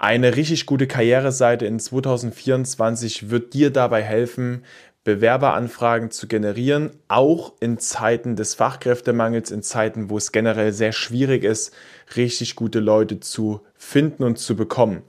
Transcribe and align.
Eine 0.00 0.36
richtig 0.36 0.66
gute 0.66 0.86
Karriereseite 0.86 1.66
in 1.66 1.80
2024 1.80 3.30
wird 3.30 3.52
dir 3.52 3.72
dabei 3.72 4.00
helfen, 4.00 4.62
Bewerberanfragen 5.02 6.12
zu 6.12 6.28
generieren, 6.28 6.90
auch 7.08 7.54
in 7.58 7.80
Zeiten 7.80 8.36
des 8.36 8.54
Fachkräftemangels, 8.54 9.50
in 9.50 9.64
Zeiten, 9.64 10.08
wo 10.08 10.16
es 10.16 10.30
generell 10.30 10.72
sehr 10.72 10.92
schwierig 10.92 11.42
ist, 11.42 11.74
richtig 12.14 12.54
gute 12.54 12.78
Leute 12.78 13.18
zu 13.18 13.62
finden 13.74 14.22
und 14.22 14.38
zu 14.38 14.54
bekommen. 14.54 15.02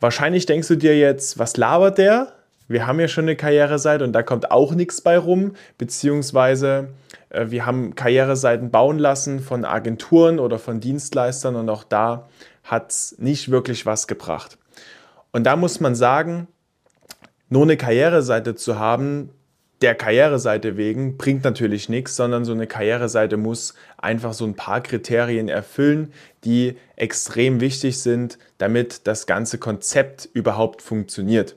Wahrscheinlich 0.00 0.46
denkst 0.46 0.66
du 0.66 0.74
dir 0.74 0.98
jetzt, 0.98 1.38
was 1.38 1.56
labert 1.56 1.98
der? 1.98 2.32
Wir 2.66 2.88
haben 2.88 2.98
ja 2.98 3.06
schon 3.06 3.26
eine 3.26 3.36
Karriereseite 3.36 4.02
und 4.02 4.12
da 4.14 4.24
kommt 4.24 4.50
auch 4.50 4.72
nichts 4.72 5.00
bei 5.00 5.16
rum, 5.16 5.54
beziehungsweise 5.78 6.88
äh, 7.30 7.46
wir 7.50 7.66
haben 7.66 7.94
Karriereseiten 7.94 8.72
bauen 8.72 8.98
lassen 8.98 9.38
von 9.38 9.64
Agenturen 9.64 10.40
oder 10.40 10.58
von 10.58 10.80
Dienstleistern 10.80 11.54
und 11.54 11.70
auch 11.70 11.84
da 11.84 12.28
hat 12.68 12.92
es 12.92 13.16
nicht 13.18 13.50
wirklich 13.50 13.86
was 13.86 14.06
gebracht. 14.06 14.58
Und 15.32 15.44
da 15.44 15.56
muss 15.56 15.80
man 15.80 15.94
sagen, 15.94 16.46
nur 17.48 17.62
eine 17.62 17.76
Karriereseite 17.76 18.54
zu 18.54 18.78
haben, 18.78 19.30
der 19.80 19.94
Karriereseite 19.94 20.76
wegen, 20.76 21.16
bringt 21.16 21.44
natürlich 21.44 21.88
nichts, 21.88 22.16
sondern 22.16 22.44
so 22.44 22.52
eine 22.52 22.66
Karriereseite 22.66 23.36
muss 23.36 23.74
einfach 23.96 24.32
so 24.32 24.44
ein 24.44 24.54
paar 24.54 24.82
Kriterien 24.82 25.48
erfüllen, 25.48 26.12
die 26.44 26.76
extrem 26.96 27.60
wichtig 27.60 28.00
sind, 28.00 28.38
damit 28.58 29.06
das 29.06 29.26
ganze 29.26 29.58
Konzept 29.58 30.28
überhaupt 30.32 30.82
funktioniert. 30.82 31.56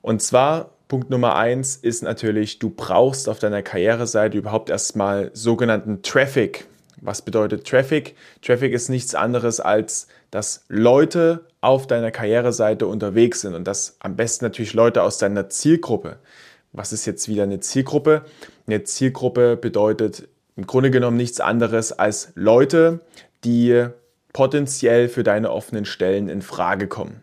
Und 0.00 0.22
zwar 0.22 0.70
Punkt 0.88 1.10
Nummer 1.10 1.36
eins 1.36 1.76
ist 1.76 2.02
natürlich, 2.02 2.58
du 2.58 2.70
brauchst 2.70 3.28
auf 3.28 3.38
deiner 3.38 3.62
Karriereseite 3.62 4.38
überhaupt 4.38 4.70
erstmal 4.70 5.30
sogenannten 5.34 6.02
Traffic. 6.02 6.66
Was 7.04 7.20
bedeutet 7.20 7.66
Traffic? 7.66 8.16
Traffic 8.40 8.72
ist 8.72 8.88
nichts 8.88 9.14
anderes 9.14 9.60
als, 9.60 10.08
dass 10.30 10.64
Leute 10.68 11.44
auf 11.60 11.86
deiner 11.86 12.10
Karriereseite 12.10 12.86
unterwegs 12.86 13.42
sind 13.42 13.54
und 13.54 13.64
das 13.64 13.96
am 14.00 14.16
besten 14.16 14.46
natürlich 14.46 14.72
Leute 14.72 15.02
aus 15.02 15.18
deiner 15.18 15.50
Zielgruppe. 15.50 16.16
Was 16.72 16.94
ist 16.94 17.04
jetzt 17.04 17.28
wieder 17.28 17.42
eine 17.42 17.60
Zielgruppe? 17.60 18.24
Eine 18.66 18.84
Zielgruppe 18.84 19.58
bedeutet 19.58 20.28
im 20.56 20.66
Grunde 20.66 20.90
genommen 20.90 21.18
nichts 21.18 21.40
anderes 21.40 21.92
als 21.92 22.32
Leute, 22.36 23.00
die 23.44 23.86
potenziell 24.32 25.10
für 25.10 25.24
deine 25.24 25.50
offenen 25.50 25.84
Stellen 25.84 26.30
in 26.30 26.40
Frage 26.40 26.88
kommen. 26.88 27.22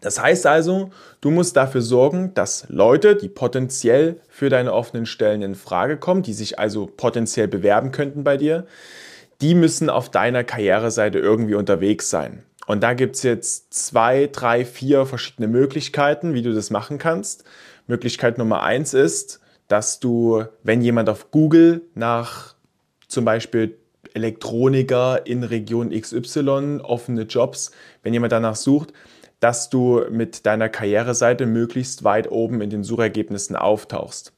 Das 0.00 0.20
heißt 0.20 0.46
also, 0.46 0.90
du 1.20 1.30
musst 1.30 1.56
dafür 1.56 1.82
sorgen, 1.82 2.32
dass 2.34 2.64
Leute, 2.68 3.16
die 3.16 3.28
potenziell 3.28 4.20
für 4.28 4.48
deine 4.48 4.72
offenen 4.72 5.06
Stellen 5.06 5.42
in 5.42 5.54
Frage 5.54 5.98
kommen, 5.98 6.22
die 6.22 6.32
sich 6.32 6.58
also 6.58 6.86
potenziell 6.86 7.48
bewerben 7.48 7.92
könnten 7.92 8.24
bei 8.24 8.36
dir, 8.36 8.66
die 9.40 9.54
müssen 9.54 9.90
auf 9.90 10.10
deiner 10.10 10.44
Karriereseite 10.44 11.18
irgendwie 11.18 11.54
unterwegs 11.54 12.10
sein. 12.10 12.42
Und 12.66 12.82
da 12.82 12.94
gibt 12.94 13.16
es 13.16 13.22
jetzt 13.22 13.74
zwei, 13.74 14.28
drei, 14.30 14.64
vier 14.64 15.04
verschiedene 15.06 15.48
Möglichkeiten, 15.48 16.34
wie 16.34 16.42
du 16.42 16.54
das 16.54 16.70
machen 16.70 16.98
kannst. 16.98 17.44
Möglichkeit 17.86 18.38
Nummer 18.38 18.62
eins 18.62 18.94
ist, 18.94 19.40
dass 19.68 20.00
du, 20.00 20.44
wenn 20.62 20.82
jemand 20.82 21.08
auf 21.08 21.30
Google 21.30 21.82
nach 21.94 22.54
zum 23.08 23.24
Beispiel 23.24 23.76
Elektroniker 24.14 25.26
in 25.26 25.42
Region 25.42 25.90
XY, 25.90 26.80
offene 26.82 27.22
Jobs, 27.22 27.70
wenn 28.02 28.12
jemand 28.12 28.32
danach 28.32 28.56
sucht, 28.56 28.92
dass 29.40 29.70
du 29.70 30.04
mit 30.10 30.46
deiner 30.46 30.68
Karriereseite 30.68 31.46
möglichst 31.46 32.04
weit 32.04 32.30
oben 32.30 32.60
in 32.60 32.70
den 32.70 32.84
Suchergebnissen 32.84 33.56
auftauchst. 33.56 34.32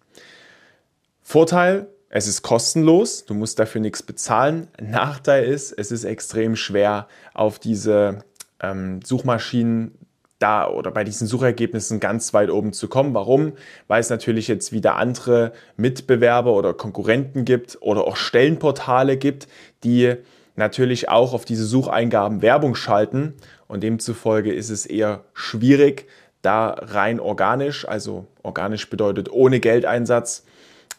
Vorteil, 1.22 1.88
es 2.08 2.26
ist 2.26 2.42
kostenlos, 2.42 3.24
du 3.24 3.34
musst 3.34 3.58
dafür 3.58 3.80
nichts 3.80 4.02
bezahlen. 4.02 4.68
Nachteil 4.80 5.44
ist, 5.44 5.72
es 5.72 5.90
ist 5.90 6.04
extrem 6.04 6.56
schwer, 6.56 7.08
auf 7.34 7.58
diese 7.58 8.24
ähm, 8.60 9.00
Suchmaschinen 9.02 9.92
da 10.38 10.68
oder 10.68 10.90
bei 10.90 11.04
diesen 11.04 11.26
Suchergebnissen 11.26 12.00
ganz 12.00 12.34
weit 12.34 12.50
oben 12.50 12.72
zu 12.72 12.88
kommen. 12.88 13.14
Warum? 13.14 13.52
Weil 13.86 14.00
es 14.00 14.10
natürlich 14.10 14.48
jetzt 14.48 14.72
wieder 14.72 14.96
andere 14.96 15.52
Mitbewerber 15.76 16.52
oder 16.52 16.74
Konkurrenten 16.74 17.44
gibt 17.44 17.78
oder 17.80 18.06
auch 18.06 18.16
Stellenportale 18.16 19.16
gibt, 19.16 19.48
die 19.84 20.16
natürlich 20.56 21.08
auch 21.08 21.32
auf 21.32 21.44
diese 21.44 21.64
Sucheingaben 21.64 22.42
Werbung 22.42 22.74
schalten 22.74 23.34
und 23.72 23.82
demzufolge 23.82 24.52
ist 24.52 24.68
es 24.68 24.84
eher 24.84 25.24
schwierig, 25.32 26.06
da 26.42 26.76
rein 26.78 27.18
organisch, 27.18 27.88
also 27.88 28.26
organisch 28.42 28.90
bedeutet 28.90 29.32
ohne 29.32 29.60
Geldeinsatz, 29.60 30.44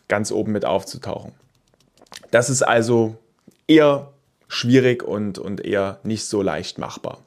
ganz 0.08 0.32
oben 0.32 0.54
mit 0.54 0.66
aufzutauchen. 0.66 1.34
Das 2.32 2.50
ist 2.50 2.64
also 2.64 3.16
eher 3.68 4.12
schwierig 4.48 5.04
und, 5.04 5.38
und 5.38 5.64
eher 5.64 6.00
nicht 6.02 6.26
so 6.26 6.42
leicht 6.42 6.80
machbar. 6.80 7.20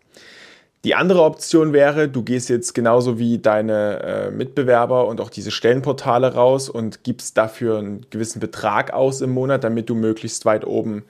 Die 0.83 0.97
andere 0.97 1.23
Option 1.23 1.73
wäre, 1.73 2.09
du 2.09 2.25
gehst 2.25 2.49
jetzt 2.49 2.75
genauso 2.75 3.21
wie 3.21 3.39
deine 3.39 4.03
äh, 4.03 4.31
Mitbewerber 4.33 5.07
und 5.07 5.21
auch 5.21 5.31
diese 5.31 5.53
Stellenportale 5.53 6.35
raus 6.35 6.69
und 6.69 7.05
gibst 7.05 7.39
dafür 7.39 7.79
einen 7.79 8.07
gewissen 8.11 8.41
Betrag 8.41 8.93
aus 8.93 9.21
im 9.21 9.31
Monat, 9.31 9.63
damit 9.63 9.89
du 9.91 9.95
möglichst 9.95 10.45
weit 10.45 10.67
oben 10.67 11.05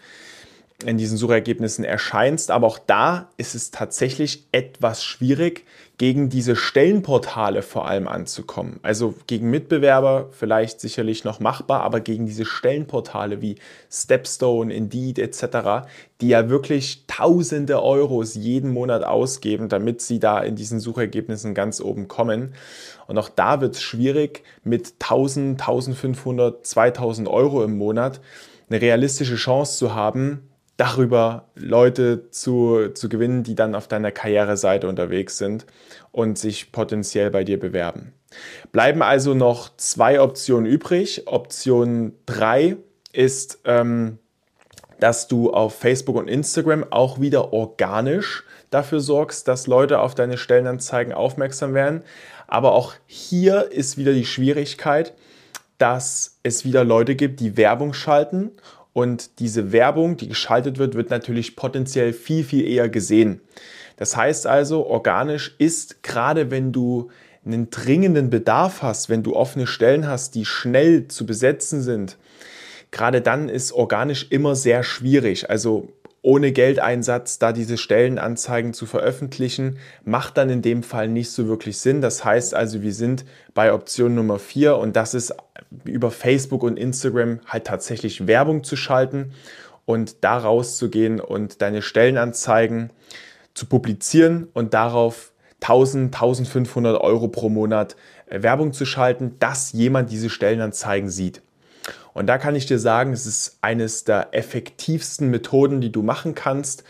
in 0.84 0.98
diesen 0.98 1.16
Suchergebnissen 1.16 1.84
erscheinst. 1.84 2.50
Aber 2.50 2.66
auch 2.66 2.78
da 2.78 3.30
ist 3.38 3.54
es 3.54 3.70
tatsächlich 3.70 4.46
etwas 4.52 5.02
schwierig, 5.04 5.64
gegen 5.98 6.28
diese 6.28 6.56
Stellenportale 6.56 7.62
vor 7.62 7.88
allem 7.88 8.06
anzukommen. 8.06 8.80
Also 8.82 9.14
gegen 9.26 9.48
Mitbewerber 9.48 10.28
vielleicht 10.30 10.80
sicherlich 10.80 11.24
noch 11.24 11.40
machbar, 11.40 11.80
aber 11.82 12.00
gegen 12.00 12.26
diese 12.26 12.44
Stellenportale 12.44 13.40
wie 13.40 13.56
Stepstone, 13.90 14.74
Indeed 14.74 15.18
etc., 15.18 15.88
die 16.20 16.28
ja 16.28 16.50
wirklich 16.50 17.04
tausende 17.06 17.82
Euros 17.82 18.34
jeden 18.34 18.72
Monat 18.72 19.04
ausgeben, 19.04 19.70
damit 19.70 20.02
sie 20.02 20.20
da 20.20 20.40
in 20.40 20.54
diesen 20.54 20.80
Suchergebnissen 20.80 21.54
ganz 21.54 21.80
oben 21.80 22.08
kommen. 22.08 22.54
Und 23.06 23.16
auch 23.16 23.30
da 23.30 23.62
wird 23.62 23.76
es 23.76 23.82
schwierig, 23.82 24.42
mit 24.64 24.94
1000, 25.00 25.58
1500, 25.58 26.66
2000 26.66 27.26
Euro 27.26 27.64
im 27.64 27.78
Monat 27.78 28.20
eine 28.68 28.82
realistische 28.82 29.36
Chance 29.36 29.78
zu 29.78 29.94
haben, 29.94 30.42
darüber 30.76 31.48
Leute 31.54 32.30
zu, 32.30 32.90
zu 32.94 33.08
gewinnen, 33.08 33.42
die 33.42 33.54
dann 33.54 33.74
auf 33.74 33.88
deiner 33.88 34.12
Karriereseite 34.12 34.88
unterwegs 34.88 35.38
sind 35.38 35.66
und 36.12 36.38
sich 36.38 36.72
potenziell 36.72 37.30
bei 37.30 37.44
dir 37.44 37.58
bewerben. 37.58 38.12
Bleiben 38.72 39.02
also 39.02 39.34
noch 39.34 39.76
zwei 39.76 40.20
Optionen 40.20 40.66
übrig. 40.66 41.22
Option 41.26 42.12
3 42.26 42.76
ist, 43.12 43.60
ähm, 43.64 44.18
dass 45.00 45.28
du 45.28 45.50
auf 45.50 45.74
Facebook 45.78 46.16
und 46.16 46.28
Instagram 46.28 46.84
auch 46.90 47.20
wieder 47.20 47.52
organisch 47.52 48.44
dafür 48.70 49.00
sorgst, 49.00 49.48
dass 49.48 49.66
Leute 49.66 50.00
auf 50.00 50.14
deine 50.14 50.36
Stellenanzeigen 50.36 51.12
aufmerksam 51.12 51.74
werden. 51.74 52.02
Aber 52.46 52.72
auch 52.72 52.94
hier 53.06 53.70
ist 53.72 53.96
wieder 53.96 54.12
die 54.12 54.26
Schwierigkeit, 54.26 55.14
dass 55.78 56.38
es 56.42 56.64
wieder 56.64 56.84
Leute 56.84 57.16
gibt, 57.16 57.40
die 57.40 57.56
Werbung 57.56 57.92
schalten 57.92 58.52
und 58.96 59.40
diese 59.40 59.72
Werbung, 59.72 60.16
die 60.16 60.28
geschaltet 60.28 60.78
wird, 60.78 60.94
wird 60.94 61.10
natürlich 61.10 61.54
potenziell 61.54 62.14
viel, 62.14 62.42
viel 62.42 62.66
eher 62.66 62.88
gesehen. 62.88 63.42
Das 63.98 64.16
heißt 64.16 64.46
also, 64.46 64.86
organisch 64.86 65.54
ist, 65.58 66.02
gerade 66.02 66.50
wenn 66.50 66.72
du 66.72 67.10
einen 67.44 67.68
dringenden 67.68 68.30
Bedarf 68.30 68.80
hast, 68.80 69.10
wenn 69.10 69.22
du 69.22 69.36
offene 69.36 69.66
Stellen 69.66 70.08
hast, 70.08 70.34
die 70.34 70.46
schnell 70.46 71.08
zu 71.08 71.26
besetzen 71.26 71.82
sind, 71.82 72.16
gerade 72.90 73.20
dann 73.20 73.50
ist 73.50 73.70
organisch 73.72 74.28
immer 74.30 74.54
sehr 74.54 74.82
schwierig. 74.82 75.50
Also 75.50 75.90
ohne 76.26 76.50
Geldeinsatz 76.50 77.38
da 77.38 77.52
diese 77.52 77.76
Stellenanzeigen 77.76 78.74
zu 78.74 78.84
veröffentlichen, 78.86 79.78
macht 80.04 80.36
dann 80.36 80.50
in 80.50 80.60
dem 80.60 80.82
Fall 80.82 81.06
nicht 81.06 81.30
so 81.30 81.46
wirklich 81.46 81.78
Sinn. 81.78 82.00
Das 82.00 82.24
heißt 82.24 82.52
also, 82.52 82.82
wir 82.82 82.92
sind 82.92 83.24
bei 83.54 83.72
Option 83.72 84.16
Nummer 84.16 84.40
4 84.40 84.76
und 84.76 84.96
das 84.96 85.14
ist 85.14 85.36
über 85.84 86.10
Facebook 86.10 86.64
und 86.64 86.80
Instagram 86.80 87.38
halt 87.46 87.68
tatsächlich 87.68 88.26
Werbung 88.26 88.64
zu 88.64 88.74
schalten 88.74 89.34
und 89.84 90.24
da 90.24 90.36
rauszugehen 90.38 91.20
und 91.20 91.62
deine 91.62 91.80
Stellenanzeigen 91.80 92.90
zu 93.54 93.66
publizieren 93.66 94.48
und 94.52 94.74
darauf 94.74 95.30
1000, 95.62 96.12
1500 96.12 97.00
Euro 97.00 97.28
pro 97.28 97.50
Monat 97.50 97.94
äh, 98.26 98.42
Werbung 98.42 98.72
zu 98.72 98.84
schalten, 98.84 99.36
dass 99.38 99.70
jemand 99.72 100.10
diese 100.10 100.28
Stellenanzeigen 100.28 101.08
sieht. 101.08 101.40
Und 102.16 102.28
da 102.28 102.38
kann 102.38 102.56
ich 102.56 102.64
dir 102.64 102.78
sagen, 102.78 103.12
es 103.12 103.26
ist 103.26 103.58
eines 103.60 104.04
der 104.04 104.28
effektivsten 104.32 105.28
Methoden, 105.28 105.82
die 105.82 105.92
du 105.92 106.02
machen 106.02 106.34
kannst. 106.34 106.82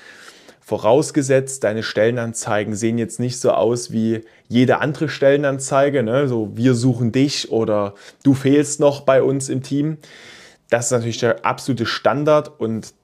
Vorausgesetzt, 0.60 1.64
deine 1.64 1.82
Stellenanzeigen 1.82 2.76
sehen 2.76 2.96
jetzt 2.96 3.18
nicht 3.18 3.40
so 3.40 3.50
aus 3.50 3.90
wie 3.90 4.20
jede 4.46 4.78
andere 4.78 5.08
Stellenanzeige, 5.08 6.04
ne? 6.04 6.28
so 6.28 6.56
wir 6.56 6.74
suchen 6.74 7.10
dich 7.10 7.50
oder 7.50 7.94
du 8.22 8.34
fehlst 8.34 8.78
noch 8.78 9.00
bei 9.00 9.20
uns 9.20 9.48
im 9.48 9.64
Team. 9.64 9.98
Das 10.70 10.86
ist 10.86 10.90
natürlich 10.92 11.18
der 11.18 11.44
absolute 11.44 11.86
Standard 11.86 12.60
und 12.60 12.94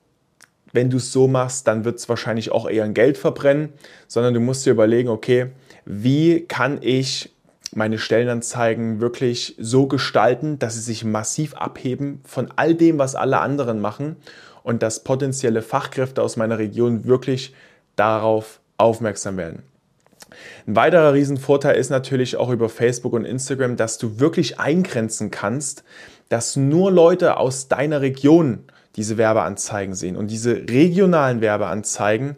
wenn 0.72 0.90
du 0.90 0.98
es 0.98 1.10
so 1.10 1.26
machst, 1.26 1.66
dann 1.66 1.84
wird 1.84 1.98
es 1.98 2.08
wahrscheinlich 2.08 2.52
auch 2.52 2.70
eher 2.70 2.84
ein 2.84 2.94
Geld 2.94 3.18
verbrennen, 3.18 3.70
sondern 4.06 4.32
du 4.32 4.38
musst 4.38 4.64
dir 4.64 4.70
überlegen, 4.70 5.08
okay, 5.08 5.48
wie 5.84 6.42
kann 6.46 6.78
ich 6.82 7.32
meine 7.74 7.98
Stellenanzeigen 7.98 9.00
wirklich 9.00 9.56
so 9.58 9.86
gestalten, 9.86 10.58
dass 10.58 10.74
sie 10.74 10.80
sich 10.80 11.04
massiv 11.04 11.54
abheben 11.54 12.20
von 12.24 12.52
all 12.56 12.74
dem, 12.74 12.98
was 12.98 13.14
alle 13.14 13.40
anderen 13.40 13.80
machen 13.80 14.16
und 14.62 14.82
dass 14.82 15.04
potenzielle 15.04 15.62
Fachkräfte 15.62 16.22
aus 16.22 16.36
meiner 16.36 16.58
Region 16.58 17.04
wirklich 17.04 17.54
darauf 17.96 18.60
aufmerksam 18.76 19.36
werden. 19.36 19.62
Ein 20.66 20.76
weiterer 20.76 21.12
Riesenvorteil 21.12 21.76
ist 21.76 21.90
natürlich 21.90 22.36
auch 22.36 22.50
über 22.50 22.68
Facebook 22.68 23.12
und 23.12 23.24
Instagram, 23.24 23.76
dass 23.76 23.98
du 23.98 24.18
wirklich 24.18 24.58
eingrenzen 24.58 25.30
kannst, 25.30 25.84
dass 26.28 26.56
nur 26.56 26.90
Leute 26.90 27.36
aus 27.36 27.68
deiner 27.68 28.00
Region 28.00 28.64
diese 28.96 29.18
Werbeanzeigen 29.18 29.94
sehen. 29.94 30.16
Und 30.16 30.30
diese 30.30 30.68
regionalen 30.68 31.40
Werbeanzeigen, 31.40 32.36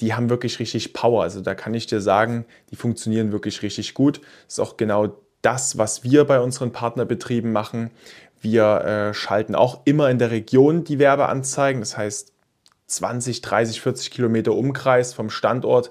die 0.00 0.14
haben 0.14 0.30
wirklich 0.30 0.58
richtig 0.58 0.92
Power. 0.92 1.22
Also 1.22 1.40
da 1.40 1.54
kann 1.54 1.74
ich 1.74 1.86
dir 1.86 2.00
sagen, 2.00 2.44
die 2.70 2.76
funktionieren 2.76 3.32
wirklich 3.32 3.62
richtig 3.62 3.94
gut. 3.94 4.20
Das 4.46 4.54
ist 4.54 4.60
auch 4.60 4.76
genau 4.76 5.16
das, 5.42 5.78
was 5.78 6.02
wir 6.02 6.24
bei 6.24 6.40
unseren 6.40 6.72
Partnerbetrieben 6.72 7.52
machen. 7.52 7.90
Wir 8.40 8.80
äh, 8.80 9.14
schalten 9.14 9.54
auch 9.54 9.82
immer 9.84 10.10
in 10.10 10.18
der 10.18 10.30
Region 10.30 10.84
die 10.84 10.98
Werbeanzeigen. 10.98 11.80
Das 11.80 11.96
heißt 11.96 12.32
20, 12.86 13.40
30, 13.40 13.80
40 13.80 14.10
Kilometer 14.10 14.52
Umkreis 14.52 15.14
vom 15.14 15.30
Standort 15.30 15.90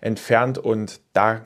entfernt 0.00 0.58
und 0.58 1.00
da 1.12 1.44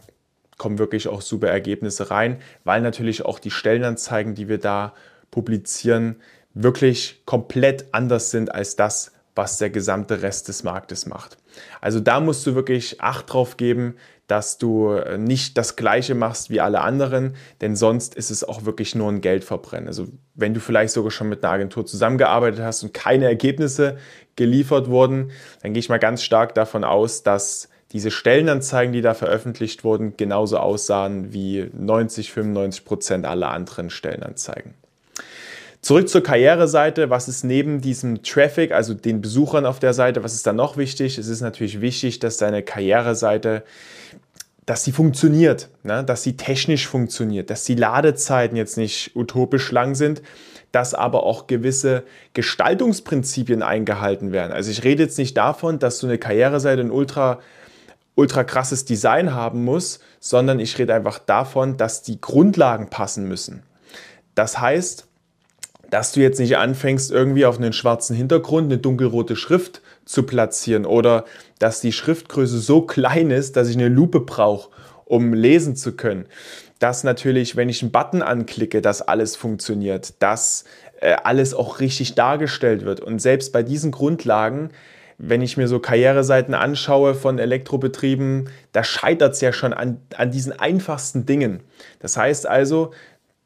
kommen 0.58 0.78
wirklich 0.78 1.08
auch 1.08 1.20
super 1.20 1.48
Ergebnisse 1.48 2.10
rein, 2.10 2.40
weil 2.62 2.80
natürlich 2.80 3.24
auch 3.24 3.38
die 3.38 3.50
Stellenanzeigen, 3.50 4.34
die 4.34 4.48
wir 4.48 4.58
da 4.58 4.94
publizieren, 5.30 6.16
wirklich 6.54 7.22
komplett 7.26 7.86
anders 7.92 8.30
sind 8.30 8.54
als 8.54 8.76
das, 8.76 9.12
was 9.34 9.58
der 9.58 9.70
gesamte 9.70 10.22
Rest 10.22 10.48
des 10.48 10.62
Marktes 10.62 11.06
macht. 11.06 11.36
Also 11.80 12.00
da 12.00 12.20
musst 12.20 12.46
du 12.46 12.54
wirklich 12.54 13.00
Acht 13.00 13.32
drauf 13.32 13.56
geben, 13.56 13.96
dass 14.26 14.58
du 14.58 14.92
äh, 14.92 15.18
nicht 15.18 15.58
das 15.58 15.76
Gleiche 15.76 16.14
machst 16.14 16.50
wie 16.50 16.60
alle 16.60 16.80
anderen, 16.80 17.36
denn 17.60 17.76
sonst 17.76 18.14
ist 18.14 18.30
es 18.30 18.44
auch 18.44 18.64
wirklich 18.64 18.94
nur 18.94 19.10
ein 19.10 19.20
Geldverbrennen. 19.20 19.88
Also 19.88 20.08
wenn 20.34 20.54
du 20.54 20.60
vielleicht 20.60 20.94
sogar 20.94 21.10
schon 21.10 21.28
mit 21.28 21.44
einer 21.44 21.52
Agentur 21.52 21.84
zusammengearbeitet 21.84 22.60
hast 22.60 22.82
und 22.82 22.94
keine 22.94 23.26
Ergebnisse 23.26 23.98
geliefert 24.36 24.88
wurden, 24.88 25.30
dann 25.62 25.74
gehe 25.74 25.80
ich 25.80 25.88
mal 25.88 25.98
ganz 25.98 26.22
stark 26.22 26.54
davon 26.54 26.84
aus, 26.84 27.22
dass 27.22 27.68
diese 27.92 28.10
Stellenanzeigen, 28.10 28.92
die 28.92 29.02
da 29.02 29.14
veröffentlicht 29.14 29.84
wurden, 29.84 30.16
genauso 30.16 30.58
aussahen 30.58 31.32
wie 31.32 31.70
90, 31.72 32.32
95 32.32 32.84
Prozent 32.84 33.26
aller 33.26 33.50
anderen 33.50 33.90
Stellenanzeigen. 33.90 34.74
Zurück 35.84 36.08
zur 36.08 36.22
Karriereseite. 36.22 37.10
Was 37.10 37.28
ist 37.28 37.44
neben 37.44 37.82
diesem 37.82 38.22
Traffic, 38.22 38.72
also 38.72 38.94
den 38.94 39.20
Besuchern 39.20 39.66
auf 39.66 39.80
der 39.80 39.92
Seite, 39.92 40.24
was 40.24 40.32
ist 40.32 40.46
da 40.46 40.54
noch 40.54 40.78
wichtig? 40.78 41.18
Es 41.18 41.28
ist 41.28 41.42
natürlich 41.42 41.82
wichtig, 41.82 42.20
dass 42.20 42.38
deine 42.38 42.62
Karriereseite, 42.62 43.64
dass 44.64 44.82
sie 44.82 44.92
funktioniert, 44.92 45.68
ne? 45.82 46.02
dass 46.02 46.22
sie 46.22 46.38
technisch 46.38 46.88
funktioniert, 46.88 47.50
dass 47.50 47.64
die 47.64 47.74
Ladezeiten 47.74 48.56
jetzt 48.56 48.78
nicht 48.78 49.14
utopisch 49.14 49.72
lang 49.72 49.94
sind, 49.94 50.22
dass 50.72 50.94
aber 50.94 51.24
auch 51.24 51.48
gewisse 51.48 52.04
Gestaltungsprinzipien 52.32 53.62
eingehalten 53.62 54.32
werden. 54.32 54.52
Also 54.52 54.70
ich 54.70 54.84
rede 54.84 55.02
jetzt 55.02 55.18
nicht 55.18 55.36
davon, 55.36 55.80
dass 55.80 55.98
du 55.98 56.06
eine 56.06 56.16
Karriereseite 56.16 56.80
ein 56.80 56.90
ultra 56.90 57.40
ultra 58.14 58.42
krasses 58.44 58.86
Design 58.86 59.34
haben 59.34 59.64
muss, 59.64 60.00
sondern 60.18 60.60
ich 60.60 60.78
rede 60.78 60.94
einfach 60.94 61.18
davon, 61.18 61.76
dass 61.76 62.00
die 62.00 62.22
Grundlagen 62.22 62.88
passen 62.88 63.28
müssen. 63.28 63.64
Das 64.34 64.58
heißt, 64.58 65.08
dass 65.90 66.12
du 66.12 66.20
jetzt 66.20 66.38
nicht 66.38 66.56
anfängst, 66.56 67.10
irgendwie 67.10 67.46
auf 67.46 67.58
einen 67.58 67.72
schwarzen 67.72 68.16
Hintergrund 68.16 68.70
eine 68.70 68.78
dunkelrote 68.78 69.36
Schrift 69.36 69.82
zu 70.04 70.24
platzieren 70.24 70.86
oder 70.86 71.24
dass 71.58 71.80
die 71.80 71.92
Schriftgröße 71.92 72.58
so 72.58 72.82
klein 72.82 73.30
ist, 73.30 73.56
dass 73.56 73.68
ich 73.68 73.76
eine 73.76 73.88
Lupe 73.88 74.20
brauche, 74.20 74.70
um 75.04 75.34
lesen 75.34 75.76
zu 75.76 75.92
können. 75.92 76.26
Dass 76.78 77.04
natürlich, 77.04 77.56
wenn 77.56 77.68
ich 77.68 77.82
einen 77.82 77.92
Button 77.92 78.22
anklicke, 78.22 78.82
dass 78.82 79.02
alles 79.02 79.36
funktioniert, 79.36 80.14
dass 80.22 80.64
äh, 81.00 81.16
alles 81.22 81.54
auch 81.54 81.80
richtig 81.80 82.14
dargestellt 82.14 82.84
wird. 82.84 83.00
Und 83.00 83.20
selbst 83.20 83.52
bei 83.52 83.62
diesen 83.62 83.90
Grundlagen, 83.90 84.70
wenn 85.18 85.42
ich 85.42 85.56
mir 85.56 85.68
so 85.68 85.78
Karriereseiten 85.78 86.54
anschaue 86.54 87.14
von 87.14 87.38
Elektrobetrieben, 87.38 88.50
da 88.72 88.82
scheitert 88.82 89.34
es 89.34 89.40
ja 89.40 89.52
schon 89.52 89.72
an, 89.72 90.00
an 90.16 90.30
diesen 90.30 90.52
einfachsten 90.52 91.24
Dingen. 91.24 91.60
Das 92.00 92.16
heißt 92.16 92.46
also, 92.48 92.92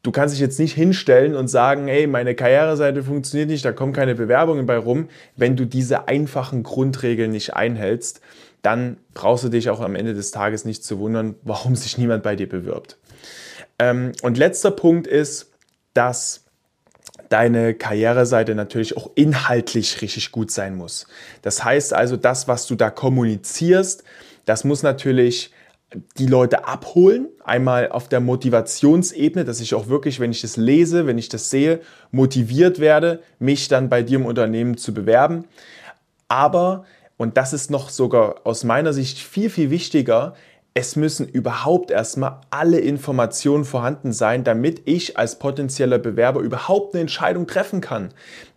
Du 0.09 0.13
kannst 0.13 0.35
dich 0.35 0.41
jetzt 0.41 0.59
nicht 0.59 0.75
hinstellen 0.75 1.37
und 1.37 1.49
sagen, 1.49 1.87
hey, 1.87 2.07
meine 2.07 2.35
Karriereseite 2.35 3.03
funktioniert 3.03 3.51
nicht, 3.51 3.63
da 3.63 3.73
kommen 3.73 3.93
keine 3.93 4.15
Bewerbungen 4.15 4.65
bei 4.65 4.79
rum. 4.79 5.11
Wenn 5.37 5.55
du 5.55 5.67
diese 5.67 6.09
einfachen 6.09 6.63
Grundregeln 6.63 7.31
nicht 7.31 7.53
einhältst, 7.53 8.23
dann 8.63 8.97
brauchst 9.13 9.45
du 9.45 9.51
dich 9.51 9.69
auch 9.69 9.81
am 9.81 9.95
Ende 9.95 10.15
des 10.15 10.31
Tages 10.31 10.65
nicht 10.65 10.83
zu 10.83 10.99
wundern, 10.99 11.35
warum 11.43 11.77
sich 11.77 11.99
niemand 11.99 12.23
bei 12.23 12.37
dir 12.37 12.49
bewirbt. 12.49 12.97
Ähm, 13.79 14.13
und 14.23 14.39
letzter 14.39 14.71
Punkt 14.71 15.07
ist, 15.07 15.53
dass 15.93 16.47
deine 17.29 17.75
Karriereseite 17.75 18.55
natürlich 18.55 18.97
auch 18.97 19.11
inhaltlich 19.15 20.01
richtig 20.01 20.33
gut 20.33 20.51
sein 20.51 20.75
muss. 20.75 21.07
Das 21.43 21.65
heißt 21.65 21.93
also, 21.93 22.17
das, 22.17 22.49
was 22.49 22.67
du 22.67 22.77
da 22.77 22.89
kommunizierst, 22.89 24.05
das 24.47 24.65
muss 24.65 24.83
natürlich 24.83 25.53
die 26.19 26.27
Leute 26.27 26.67
abholen. 26.67 27.29
Einmal 27.45 27.91
auf 27.91 28.09
der 28.09 28.21
Motivationsebene, 28.21 29.45
dass 29.45 29.61
ich 29.61 29.75
auch 29.75 29.89
wirklich, 29.89 30.21
wenn 30.21 30.31
ich 30.31 30.43
das 30.43 30.57
lese, 30.57 31.07
wenn 31.07 31.19
ich 31.19 31.29
das 31.29 31.51
sehe, 31.51 31.81
motiviert 32.11 32.79
werde, 32.79 33.23
mich 33.39 33.69
dann 33.69 33.89
bei 33.89 34.03
dir 34.03 34.19
im 34.19 34.27
Unternehmen 34.27 34.77
zu 34.77 34.93
bewerben. 34.93 35.47
Aber, 36.29 36.85
und 37.17 37.37
das 37.37 37.53
ist 37.53 37.71
noch 37.71 37.89
sogar 37.89 38.43
aus 38.45 38.65
meiner 38.65 38.93
Sicht 38.93 39.19
viel, 39.19 39.49
viel 39.49 39.71
wichtiger, 39.71 40.35
es 40.79 40.95
müssen 40.95 41.27
überhaupt 41.27 41.91
erstmal 41.91 42.41
alle 42.51 42.79
Informationen 42.79 43.65
vorhanden 43.65 44.13
sein, 44.13 44.45
damit 44.45 44.83
ich 44.85 45.19
als 45.19 45.37
potenzieller 45.41 45.99
Bewerber 45.99 46.39
überhaupt 46.39 46.95
eine 46.95 47.01
Entscheidung 47.01 47.49
treffen 47.49 47.81
kann. 47.81 48.11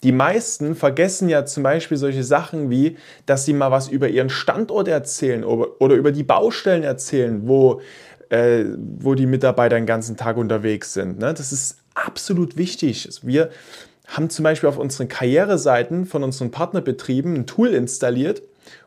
Die 0.04 0.12
meisten 0.12 0.76
vergessen 0.76 1.30
ja 1.30 1.48
zum 1.48 1.64
Beispiel 1.64 1.98
solche 1.98 2.24
Sachen 2.24 2.70
wie, 2.70 2.98
dass 3.26 3.46
sie 3.46 3.54
mal 3.54 3.72
was 3.72 3.88
über 3.88 4.08
ihren 4.08 4.30
Standort 4.30 4.88
erzählen 4.88 5.44
oder 5.44 5.96
über 5.96 6.12
die 6.12 6.22
Baustellen 6.22 6.84
erzählen, 6.84 7.48
wo, 7.48 7.82
äh, 8.30 8.66
wo 9.00 9.16
die 9.16 9.26
Mitarbeiter 9.26 9.76
den 9.76 9.88
ganzen 9.88 10.16
Tag 10.16 10.38
unterwegs 10.38 10.94
sind. 10.94 11.18
Ne? 11.18 11.34
Das 11.34 11.52
ist 11.52 11.80
absolut 11.96 12.56
wichtig. 12.56 13.10
Wir 13.24 13.50
haben 14.06 14.30
zum 14.30 14.44
Beispiel 14.44 14.70
auf 14.70 14.78
unseren 14.78 15.08
Karriereseiten 15.08 16.06
von 16.06 16.24
unseren 16.24 16.52
Partnerbetrieben 16.52 17.34
ein 17.34 17.48
Tool 17.48 17.70
installiert, 17.70 18.44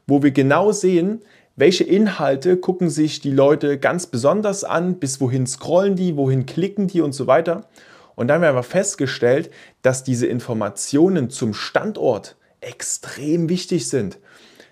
wo 0.06 0.22
wir 0.22 0.30
genau 0.30 0.70
sehen, 0.70 1.22
welche 1.56 1.84
Inhalte 1.84 2.56
gucken 2.56 2.90
sich 2.90 3.20
die 3.20 3.30
Leute 3.30 3.78
ganz 3.78 4.06
besonders 4.06 4.64
an, 4.64 4.98
bis 4.98 5.20
wohin 5.20 5.46
scrollen 5.46 5.94
die, 5.94 6.16
wohin 6.16 6.46
klicken 6.46 6.88
die 6.88 7.00
und 7.00 7.12
so 7.12 7.26
weiter. 7.26 7.68
Und 8.16 8.28
dann 8.28 8.44
haben 8.44 8.56
wir 8.56 8.62
festgestellt, 8.62 9.50
dass 9.82 10.04
diese 10.04 10.26
Informationen 10.26 11.30
zum 11.30 11.54
Standort 11.54 12.36
extrem 12.60 13.48
wichtig 13.48 13.88
sind. 13.88 14.18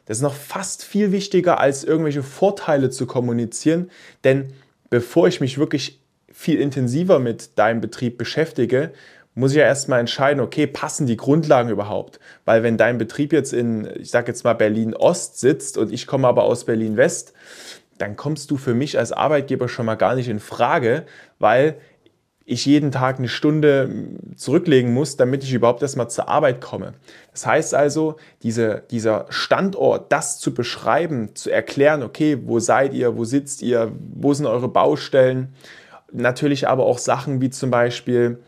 Das 0.07 0.19
ist 0.19 0.23
noch 0.23 0.35
fast 0.35 0.85
viel 0.85 1.13
wichtiger, 1.13 1.61
als 1.61 1.85
irgendwelche 1.85 2.23
Vorteile 2.23 2.91
zu 2.91 3.07
kommunizieren, 3.07 3.91
denn 4.25 4.53
bevor 4.91 5.29
ich 5.29 5.41
mich 5.41 5.59
wirklich 5.59 6.01
viel 6.33 6.61
intensiver 6.61 7.19
mit 7.19 7.59
deinem 7.59 7.81
Betrieb 7.81 8.19
beschäftige, 8.19 8.93
muss 9.35 9.53
ich 9.53 9.59
ja 9.59 9.65
erstmal 9.65 10.01
entscheiden, 10.01 10.41
okay, 10.41 10.67
passen 10.67 11.07
die 11.07 11.17
Grundlagen 11.17 11.71
überhaupt? 11.71 12.21
Weil 12.45 12.63
wenn 12.63 12.77
dein 12.77 12.99
Betrieb 12.99 13.33
jetzt 13.33 13.53
in, 13.53 13.89
ich 13.97 14.11
sage 14.11 14.29
jetzt 14.29 14.45
mal 14.45 14.53
Berlin 14.53 14.95
Ost 14.95 15.41
sitzt 15.41 15.79
und 15.79 15.93
ich 15.93 16.07
komme 16.07 16.29
aber 16.29 16.45
aus 16.45 16.65
Berlin 16.65 16.97
West, 16.97 17.33
dann 17.99 18.17
kommst 18.17 18.51
du 18.51 18.57
für 18.57 18.75
mich 18.75 18.99
als 18.99 19.13
Arbeitgeber 19.13 19.69
schon 19.69 19.87
mal 19.87 19.95
gar 19.95 20.15
nicht 20.15 20.29
in 20.29 20.41
Frage, 20.41 21.05
weil 21.39 21.77
ich 22.45 22.67
jeden 22.67 22.91
Tag 22.91 23.19
eine 23.19 23.29
Stunde 23.29 23.89
zurücklegen 24.37 24.93
muss, 24.93 25.17
damit 25.17 25.45
ich 25.45 25.53
überhaupt 25.53 25.83
erstmal 25.83 26.11
zur 26.11 26.29
Arbeit 26.29 26.61
komme. 26.61 26.95
Das 27.31 27.47
heißt 27.47 27.75
also, 27.75 28.17
diese, 28.43 28.83
dieser 28.91 29.27
Standort, 29.31 30.11
das 30.11 30.41
zu 30.41 30.53
beschreiben, 30.53 31.35
zu 31.35 31.51
erklären, 31.51 32.03
okay, 32.03 32.39
wo 32.45 32.59
seid 32.59 32.95
ihr, 32.95 33.17
wo 33.17 33.25
sitzt 33.25 33.63
ihr, 33.63 33.93
wo 34.15 34.35
sind 34.35 34.47
eure 34.47 34.69
Baustellen, 34.69 35.55
natürlich 36.13 36.69
aber 36.69 36.85
auch 36.85 36.99
Sachen 36.99 37.41
wie 37.41 37.51
zum 37.51 37.71
Beispiel, 37.71 38.39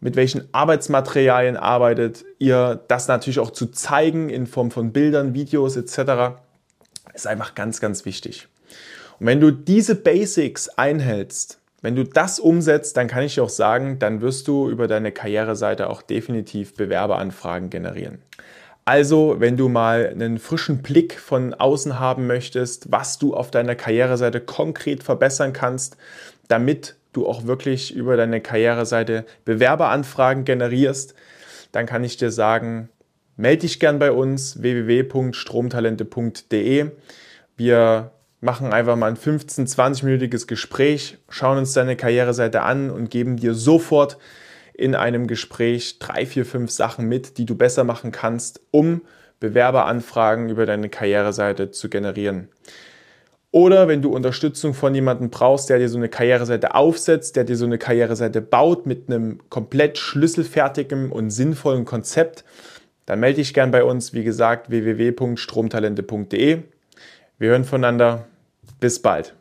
mit 0.00 0.16
welchen 0.16 0.48
Arbeitsmaterialien 0.52 1.56
arbeitet 1.56 2.24
ihr, 2.38 2.80
das 2.88 3.08
natürlich 3.08 3.38
auch 3.38 3.50
zu 3.50 3.66
zeigen 3.66 4.30
in 4.30 4.46
Form 4.46 4.70
von 4.70 4.92
Bildern, 4.92 5.34
Videos 5.34 5.76
etc. 5.76 6.36
ist 7.14 7.26
einfach 7.26 7.54
ganz, 7.54 7.80
ganz 7.80 8.04
wichtig. 8.04 8.48
Und 9.20 9.26
wenn 9.26 9.40
du 9.40 9.52
diese 9.52 9.94
Basics 9.94 10.68
einhältst, 10.70 11.60
wenn 11.82 11.96
du 11.96 12.04
das 12.04 12.38
umsetzt, 12.38 12.96
dann 12.96 13.08
kann 13.08 13.24
ich 13.24 13.34
dir 13.34 13.42
auch 13.42 13.48
sagen, 13.48 13.98
dann 13.98 14.20
wirst 14.20 14.48
du 14.48 14.68
über 14.68 14.86
deine 14.86 15.12
Karriereseite 15.12 15.90
auch 15.90 16.02
definitiv 16.02 16.74
Bewerberanfragen 16.74 17.70
generieren. 17.70 18.18
Also, 18.84 19.36
wenn 19.38 19.56
du 19.56 19.68
mal 19.68 20.08
einen 20.08 20.38
frischen 20.38 20.82
Blick 20.82 21.18
von 21.18 21.54
außen 21.54 22.00
haben 22.00 22.26
möchtest, 22.26 22.90
was 22.90 23.18
du 23.18 23.34
auf 23.34 23.52
deiner 23.52 23.76
Karriereseite 23.76 24.40
konkret 24.40 25.04
verbessern 25.04 25.52
kannst, 25.52 25.96
damit 26.48 26.96
du 27.12 27.26
auch 27.26 27.46
wirklich 27.46 27.94
über 27.94 28.16
deine 28.16 28.40
Karriereseite 28.40 29.26
Bewerberanfragen 29.44 30.44
generierst, 30.44 31.14
dann 31.72 31.86
kann 31.86 32.04
ich 32.04 32.16
dir 32.16 32.30
sagen, 32.30 32.88
melde 33.36 33.62
dich 33.62 33.80
gern 33.80 33.98
bei 33.98 34.12
uns 34.12 34.62
www.stromtalente.de. 34.62 36.90
Wir 37.56 38.12
machen 38.40 38.72
einfach 38.72 38.96
mal 38.96 39.08
ein 39.08 39.16
15, 39.16 39.66
20-minütiges 39.66 40.46
Gespräch, 40.46 41.18
schauen 41.28 41.58
uns 41.58 41.72
deine 41.72 41.96
Karriereseite 41.96 42.62
an 42.62 42.90
und 42.90 43.10
geben 43.10 43.36
dir 43.36 43.54
sofort 43.54 44.18
in 44.74 44.94
einem 44.94 45.26
Gespräch 45.26 45.98
drei, 45.98 46.26
vier, 46.26 46.44
fünf 46.44 46.70
Sachen 46.70 47.08
mit, 47.08 47.38
die 47.38 47.46
du 47.46 47.54
besser 47.54 47.84
machen 47.84 48.10
kannst, 48.10 48.60
um 48.70 49.02
Bewerberanfragen 49.38 50.48
über 50.48 50.66
deine 50.66 50.88
Karriereseite 50.88 51.70
zu 51.70 51.88
generieren. 51.88 52.48
Oder 53.52 53.86
wenn 53.86 54.00
du 54.00 54.10
Unterstützung 54.10 54.72
von 54.72 54.94
jemandem 54.94 55.28
brauchst, 55.28 55.68
der 55.68 55.78
dir 55.78 55.90
so 55.90 55.98
eine 55.98 56.08
Karriereseite 56.08 56.74
aufsetzt, 56.74 57.36
der 57.36 57.44
dir 57.44 57.56
so 57.56 57.66
eine 57.66 57.76
Karriereseite 57.76 58.40
baut 58.40 58.86
mit 58.86 59.08
einem 59.08 59.40
komplett 59.50 59.98
schlüsselfertigen 59.98 61.12
und 61.12 61.30
sinnvollen 61.30 61.84
Konzept, 61.84 62.44
dann 63.04 63.20
melde 63.20 63.36
dich 63.36 63.52
gern 63.52 63.70
bei 63.70 63.84
uns. 63.84 64.14
Wie 64.14 64.24
gesagt, 64.24 64.70
www.stromtalente.de. 64.70 66.62
Wir 67.38 67.50
hören 67.50 67.64
voneinander. 67.64 68.26
Bis 68.80 69.02
bald. 69.02 69.34